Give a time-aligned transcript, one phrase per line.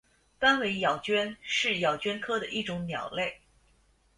[0.39, 3.39] 斑尾咬鹃是咬鹃科的一种鸟类。